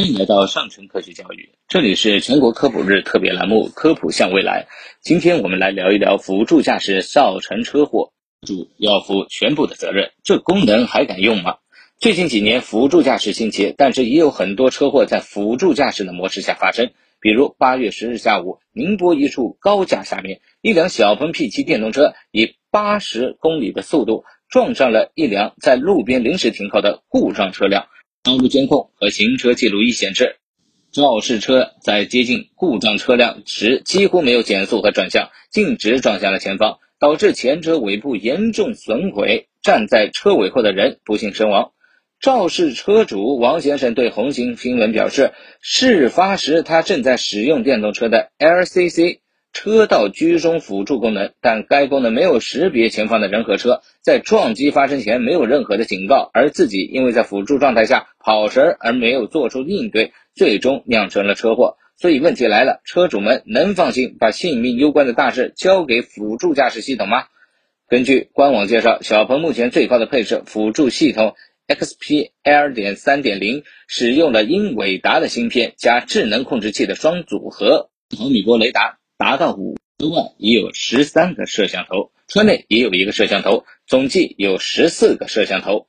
[0.00, 4.66] 欢迎来到上城科学教育，这里是全国科普日特别栏目《科普向未来》。
[5.02, 8.10] 今天我们来聊一聊辅助驾驶造成车祸，
[8.40, 11.56] 主要负全部的责任，这功能还敢用吗？
[11.98, 16.92] 最近几年辅助驾驶兴起，但是也有很多车祸在辅助驾驶的模式下发生。
[17.20, 27.88] 比如八月十日下午，宁波一处高架下面，一辆小鹏 P7 电动车以八十公里的速度撞上了一辆在路边临时停靠的故障车辆。
[28.22, 30.36] 道路监控和行车记录仪显示，
[30.92, 41.72] 肇事车在接近故障车辆时几乎没有减速和转向，径直撞向了前方，导致前车尾部严重损毁，站在车尾后的人不幸身亡。
[42.20, 49.20] 肇事车主王先生对红星新闻表示，事发时他正在使用电动车的 LCC
[49.52, 61.76] 车道居中辅助功能，但该功能没有识别前方的人和车，在撞击发生前没有任何的警告，而自己因为在辅助状态下跑神而没有做出应对，最终酿成了车祸。
[61.96, 67.24] 所以问题来了，车主们能放心把性命攸关的大事交给辅助驾驶系统吗？
[67.88, 71.34] 根据官网介绍，小鹏目前最高的配置辅助系统。
[71.68, 85.88] XPL 点三点零使用了英伟达的芯片加智能控制器的双组合，毫米波雷达达到五十万也有十三个摄像头，车内也有一个摄像头，总计有十四个摄像头。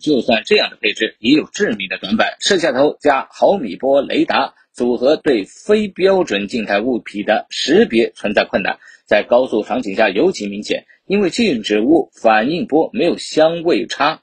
[0.00, 14.22] 就算这样的配置，也有致命的短板：摄像头加毫米波雷达组合对非标准静态物体的识别存在困难，在高速场景下尤其明显，因为静止物反应波没有相位差。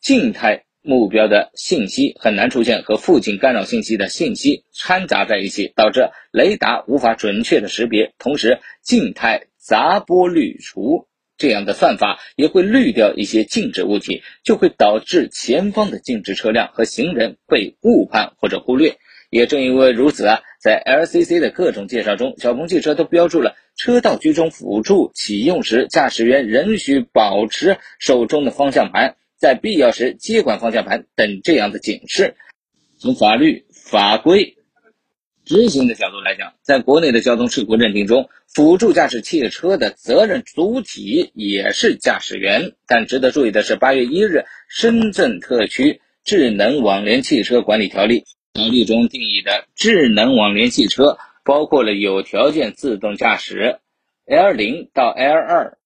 [0.00, 8.14] 静态目标的信息很难出现和附近干扰信息的信息掺杂在一起，导致雷达无法准确的识别。
[8.18, 18.96] 同时，静态杂波滤除这样的算法也会滤掉一些静止物体，就会导致前方的静止车辆和行人被误判或者忽略。
[19.28, 29.16] 也正因为如此啊，在 LCC 的各种介绍中，小鹏汽车都标注了车道居中辅助启用时，驾驶员仍需保持手中的方向盘。
[29.38, 32.34] 在必要时接管方向盘等这样的警示。
[32.98, 34.56] 从法律法规
[35.44, 42.72] 执行的角度来讲，在国内的交通事故认定中，辅助驾驶汽车的责任主体也是驾驶员。
[42.86, 53.78] 但值得注意的是，八月一日，深圳特区智能网联汽车管理条例条例中定义的智能网联汽车，包括了有条件自动驾驶
[54.26, 55.77] L 零到 L 二。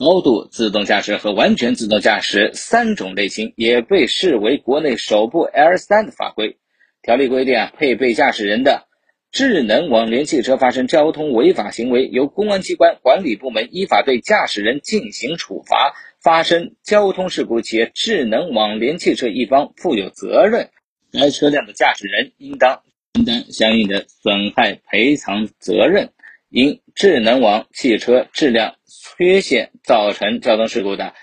[0.00, 6.56] 高度自动驾驶和完全自动驾驶三种类型也被视为国内首部 L 三的法规。
[7.02, 8.86] 条例规定啊，配备驾驶人的
[9.30, 15.92] 智能网联汽车发生交通违法行为，由公安机关管理部门依法对驾驶人进行处罚。
[16.22, 20.70] 发生交通事故且智能网联汽车一方负有责任，
[21.12, 22.80] 该车辆的驾驶人应当
[23.12, 26.10] 承担相应的损害赔偿责任。
[26.50, 28.74] 因智能网汽车质量。
[29.16, 31.14] 缺陷造成交通事故的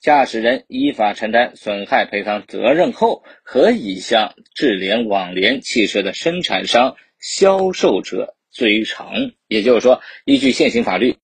[0.00, 9.32] 驾驶人依法承担损害赔偿责任后，可以向智联网联汽车的生产商、销售者追偿。
[9.48, 11.16] 也就是说，依据现行法律，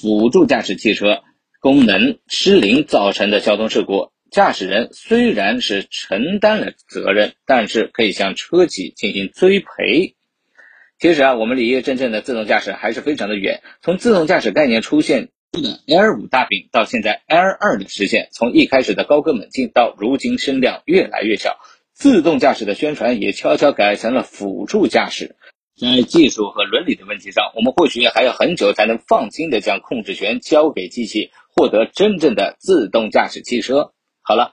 [0.00, 1.22] 辅助驾驶汽车
[1.60, 10.15] 功能失灵造成的交通事故，驾驶人虽然是承担了责任，但是可以向车企进行追赔。
[10.98, 13.62] 其实啊，我们离真正的自动驾驶还是非常的远。
[13.82, 15.28] 从自动驾驶概念出现。
[15.52, 21.56] 的 L 五大饼到现在 L 二的实现，从一开始的高歌猛进到如今声量越来越小，
[21.94, 25.36] 自动驾驶的宣传也悄悄改成了辅助驾驶。
[25.80, 33.92] 在技术和伦理的问题上，我们或许还要很久才能放心的将控制权交给机器，获得真正的自动驾驶汽车。
[34.20, 34.52] 好了，